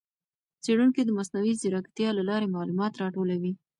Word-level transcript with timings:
څېړونکي 0.63 1.01
د 1.03 1.09
مصنوعي 1.17 1.53
ځېرکتیا 1.61 2.09
له 2.17 2.23
لارې 2.29 2.53
معلومات 2.55 2.93
راټولوي. 3.01 3.53